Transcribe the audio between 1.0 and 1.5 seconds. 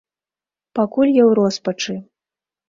я ў